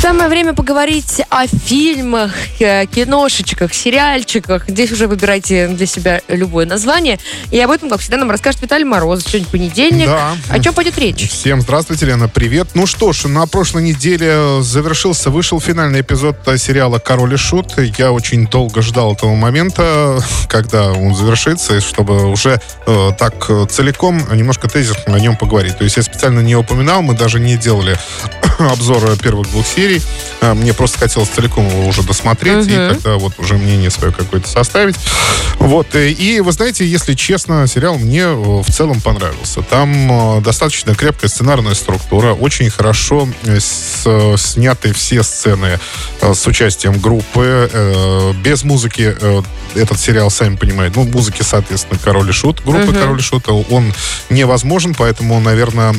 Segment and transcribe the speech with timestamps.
[0.00, 4.68] Самое время поговорить о фильмах, э, киношечках, сериальчиках.
[4.68, 7.18] Здесь уже выбирайте для себя любое название.
[7.50, 9.24] И об этом, как всегда, нам расскажет Виталий Мороз.
[9.24, 10.06] Сегодня понедельник.
[10.06, 10.36] Да.
[10.50, 11.28] О чем пойдет речь?
[11.28, 12.68] Всем здравствуйте, Лена, привет.
[12.74, 17.74] Ну что ж, на прошлой неделе завершился, вышел финальный эпизод сериала «Король и Шут».
[17.98, 24.22] Я очень долго ждал этого момента, когда он завершится, чтобы уже э, так э, целиком,
[24.32, 25.76] немножко тезисно о нем поговорить.
[25.76, 27.98] То есть я специально не упоминал, мы даже не делали
[28.58, 30.02] обзор первых двух серий, серий.
[30.40, 32.74] А, мне просто хотелось целиком его уже досмотреть, угу.
[32.74, 34.96] и тогда вот уже мнение свое какое-то составить.
[35.58, 35.94] Вот.
[35.94, 39.62] Э, и вы знаете, если честно, сериал мне э, в целом понравился.
[39.62, 43.28] Там э, достаточно крепкая сценарная структура, очень хорошо
[44.36, 45.78] сняты все сцены
[46.20, 49.14] с участием группы, без музыки
[49.74, 53.00] этот сериал, сами понимаете, ну, музыки, соответственно, Король и Шут, группы uh-huh.
[53.00, 53.92] Король и Шут, он
[54.30, 55.94] невозможен, поэтому, наверное,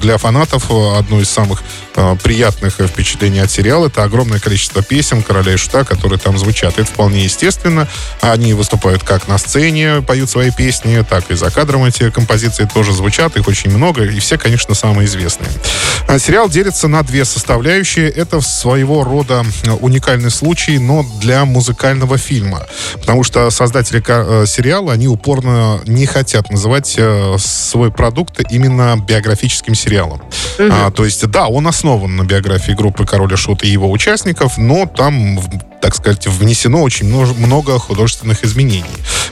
[0.00, 1.62] для фанатов одно из самых
[2.22, 3.86] приятных впечатлений впечатление от сериала.
[3.86, 6.78] Это огромное количество песен Короля и Шута, которые там звучат.
[6.78, 7.86] Это вполне естественно.
[8.22, 12.92] Они выступают как на сцене, поют свои песни, так и за кадром эти композиции тоже
[12.92, 13.36] звучат.
[13.36, 15.50] Их очень много, и все, конечно, самые известные.
[16.06, 18.08] А сериал делится на две составляющие.
[18.08, 19.44] Это своего рода
[19.80, 22.66] уникальный случай, но для музыкального фильма.
[22.94, 29.74] Потому что создатели э, сериала, они упорно не хотят называть э, свой продукт именно биографическим
[29.74, 30.22] сериалом.
[30.58, 30.68] Угу.
[30.70, 34.58] А, то есть, да, он основан на биографии группы Король и Шут и его участников,
[34.58, 35.38] но там
[35.80, 38.84] так сказать, внесено очень много художественных изменений.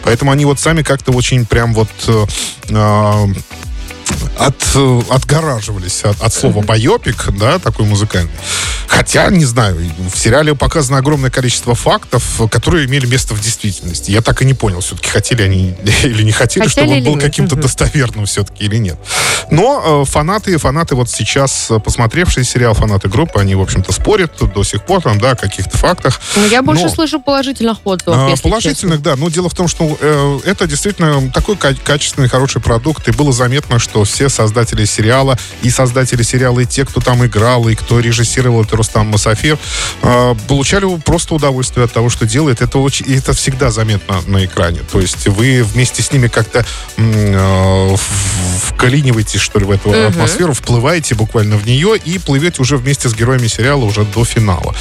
[0.05, 2.25] Поэтому они вот сами как-то очень прям вот э,
[2.73, 3.27] а,
[4.39, 4.77] от,
[5.11, 8.31] отгораживались от, от слова байопик, да, такой музыкальный.
[8.87, 9.79] Хотя, не знаю,
[10.13, 14.11] в сериале показано огромное количество фактов, которые имели место в действительности.
[14.11, 17.21] Я так и не понял, все-таки хотели они или не хотели, хотели чтобы он был
[17.21, 18.99] каким-то достоверным все-таки или нет.
[19.51, 24.33] Но э, фанаты, фанаты вот сейчас, э, посмотревшие сериал, фанаты группы, они, в общем-то, спорят
[24.55, 26.21] до сих пор там, да, о каких-то фактах.
[26.37, 28.99] Ну, я больше Но, слышу положительных отзывов, э, Положительных, честно.
[28.99, 29.17] да.
[29.17, 33.79] Но дело в том, что э, это действительно такой качественный, хороший продукт, и было заметно,
[33.79, 38.63] что все создатели сериала и создатели сериала, и те, кто там играл, и кто режиссировал,
[38.63, 39.59] это Рустам Масафир,
[40.03, 42.61] э, получали просто удовольствие от того, что делает.
[42.61, 44.81] Это, очень, это всегда заметно на экране.
[44.91, 46.65] То есть вы вместе с ними как-то
[46.97, 47.97] э,
[48.67, 53.15] вкалиниваете, что ли, в эту атмосферу, вплываете буквально в нее и плывете уже вместе с
[53.15, 54.75] героями сериала уже до финала.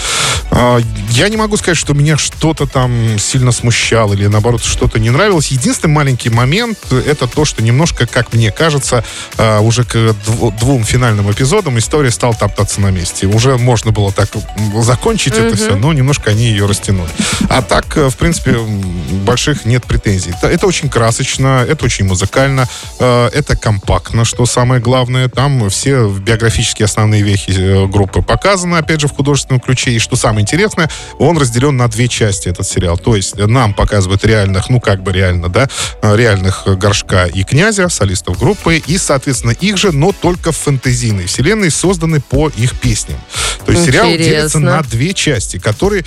[0.52, 0.80] Э,
[1.12, 5.48] я не могу сказать, что меня что-то там сильно смущало или, наоборот, что-то не нравилось.
[5.48, 9.04] Единственный маленький момент— это то, что немножко, как мне кажется,
[9.38, 10.16] э, уже к
[10.60, 13.28] двум финальным эпизодам история стала топтаться на месте.
[13.28, 14.30] Уже можно было так
[14.82, 15.48] закончить mm-hmm.
[15.48, 17.10] это все, но немножко они ее растянули.
[17.50, 18.58] А так, э, в принципе,
[19.26, 20.32] больших нет претензий.
[20.32, 22.68] Это, это очень красочно, это очень музыкально,
[23.00, 25.30] э, это компактно, что самое главное.
[25.30, 29.92] Там все биографические основные вехи э, группы показаны, опять же, в художественном ключе.
[29.92, 32.98] И что самое интересное, он разделен на две части, этот сериал.
[32.98, 35.68] То есть нам показывают реальных, ну как бы реально, да,
[36.02, 41.72] реальных Горшка и Князя, солистов группы, и, соответственно, их же, но только в фэнтезийной вселенной,
[41.72, 43.20] созданы по их песням.
[43.66, 44.10] То есть Интересно.
[44.10, 46.06] сериал делится на две части, которые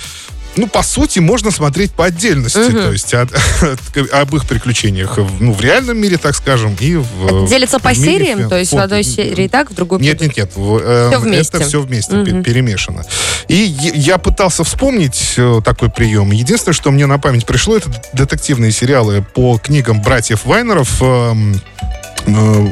[0.55, 2.77] ну, по сути, можно смотреть по отдельности, угу.
[2.77, 3.29] то есть от,
[3.61, 7.93] от, об их приключениях ну, в реальном мире, так скажем, и в Это делится по
[7.95, 11.19] сериям, мире, то есть в одной серии так, в другой Нет, нет, нет, э, все
[11.19, 11.57] вместе.
[11.57, 12.43] это все вместе угу.
[12.43, 13.05] перемешано.
[13.47, 16.31] И я пытался вспомнить э, такой прием.
[16.31, 21.01] Единственное, что мне на память пришло, это детективные сериалы по книгам братьев Вайнеров.
[21.01, 21.33] Э,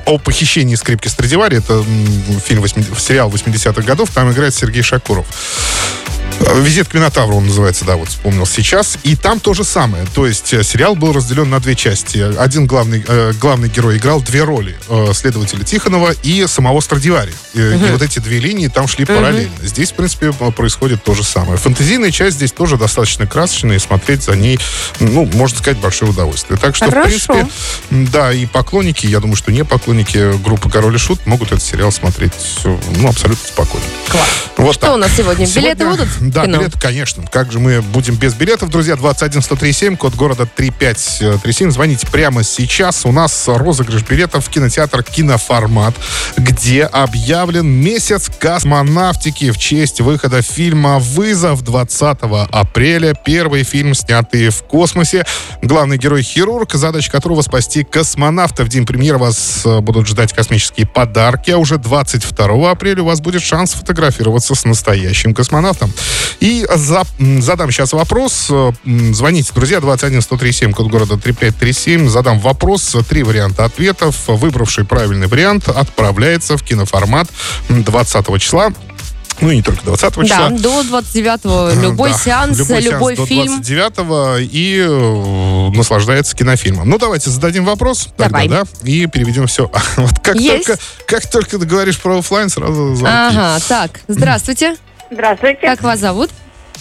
[0.05, 1.57] о похищении скрипки Страдивари.
[1.57, 1.83] Это
[2.45, 4.09] фильм, 80, сериал 80-х годов.
[4.11, 5.25] Там играет Сергей Шакуров.
[6.55, 8.97] Визит к Минотавру он называется, да, вот вспомнил сейчас.
[9.03, 10.05] И там то же самое.
[10.13, 12.17] То есть э, сериал был разделен на две части.
[12.37, 14.77] Один главный, э, главный герой играл две роли.
[14.89, 17.33] Э, следователя Тихонова и самого Страдивари.
[17.53, 17.85] И, угу.
[17.85, 19.13] и вот эти две линии там шли угу.
[19.13, 19.51] параллельно.
[19.61, 21.57] Здесь, в принципе, происходит то же самое.
[21.57, 24.59] Фантазийная часть здесь тоже достаточно красочная, и смотреть за ней,
[24.99, 26.57] ну, можно сказать, большое удовольствие.
[26.57, 27.07] Так что, Хорошо.
[27.07, 27.47] в принципе,
[27.89, 31.91] да, и поклонники, я думаю, что не поклонники группы Король и Шут могут этот сериал
[31.91, 32.33] смотреть,
[32.63, 33.85] ну, абсолютно спокойно.
[34.09, 34.27] Класс.
[34.57, 34.95] Вот что так.
[34.95, 35.45] у нас сегодня?
[35.45, 36.05] Билеты сегодня...
[36.05, 36.33] будут?
[36.37, 36.57] Да, кино.
[36.59, 37.23] билеты, конечно.
[37.31, 38.95] Как же мы будем без билетов, друзья?
[38.95, 41.71] 21137, код города 3537.
[41.71, 43.05] Звоните прямо сейчас.
[43.05, 45.95] У нас розыгрыш билетов в кинотеатр «Киноформат»,
[46.37, 52.17] где объявлен месяц космонавтики в честь выхода фильма «Вызов» 20
[52.51, 53.13] апреля.
[53.25, 55.25] Первый фильм, снятый в космосе.
[55.61, 58.63] Главный герой хирург, задача которого спасти космонавта.
[58.63, 63.21] В день премьеры вас э, будут ждать космические подарки, а уже 22 апреля у вас
[63.21, 65.91] будет шанс фотографироваться с настоящим космонавтом.
[66.39, 67.03] И за,
[67.39, 68.51] задам сейчас вопрос.
[68.85, 72.09] Звоните, друзья, 21-137, код города 3537.
[72.09, 72.95] Задам вопрос.
[73.07, 74.15] Три варианта ответов.
[74.27, 77.27] Выбравший правильный вариант отправляется в киноформат
[77.69, 78.71] 20 числа
[79.39, 80.49] ну и не только 20 числа.
[80.49, 81.81] Да, до 29-го.
[81.81, 83.61] Любой да, сеанс, любой, любой сеанс фильм.
[83.61, 86.89] До 29-го и э, наслаждается кинофильмом.
[86.89, 88.09] Ну, давайте зададим вопрос.
[88.17, 88.47] Давай.
[88.47, 89.71] Тогда, да, и переведем все.
[89.97, 90.65] Вот как Есть.
[90.65, 93.15] только, как только ты говоришь про офлайн, сразу звонки.
[93.15, 94.75] Ага, так, здравствуйте.
[95.09, 95.61] Здравствуйте.
[95.61, 96.31] Как вас зовут?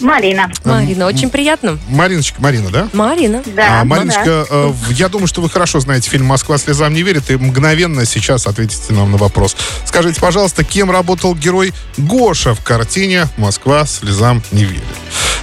[0.00, 0.50] Марина.
[0.64, 1.78] Марина, очень приятно.
[1.88, 2.88] Мариночка, Марина, да?
[2.92, 3.42] Марина.
[3.46, 3.80] Да.
[3.80, 7.30] А, ну Мариночка, э, я думаю, что вы хорошо знаете фильм «Москва слезам не верит»
[7.30, 9.56] и мгновенно сейчас ответите нам на вопрос.
[9.84, 14.84] Скажите, пожалуйста, кем работал герой Гоша в картине «Москва слезам не верит»?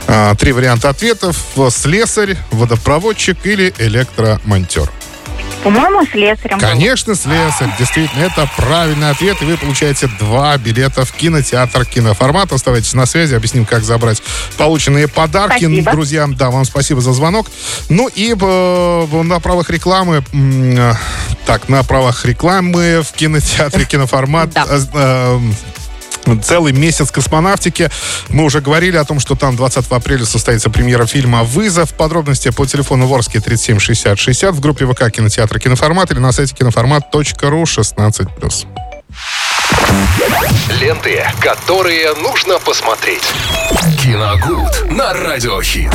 [0.08, 1.38] А, три варианта ответов.
[1.72, 4.90] Слесарь, водопроводчик или электромонтер.
[5.64, 6.60] По-моему, слесарем.
[6.60, 7.70] Конечно, слесарь.
[7.80, 9.42] Действительно, это правильный ответ.
[9.42, 12.52] И вы получаете два билета в кинотеатр киноформат.
[12.52, 13.36] Оставайтесь на связи.
[13.36, 14.22] Объясним, как забрать
[14.58, 15.64] полученные подарки.
[15.66, 15.92] Спасибо.
[15.92, 17.48] Друзьям, да, вам спасибо за звонок.
[17.90, 20.24] Ну и э, на правах рекламы...
[20.34, 20.94] э,
[21.46, 24.52] Так, на правах рекламы в кинотеатре киноформат...
[24.52, 24.66] Да.
[24.70, 25.40] э, э,
[26.42, 27.90] Целый месяц космонавтики.
[28.30, 31.94] Мы уже говорили о том, что там 20 апреля состоится премьера фильма «Вызов».
[31.94, 36.56] Подробности по телефону Ворске 37 60 60 в группе ВК кинотеатра «Киноформат» или на сайте
[36.56, 38.68] киноформат.ру 16+.
[40.80, 43.24] Ленты, которые нужно посмотреть.
[44.02, 45.94] Киногуд на радиохит.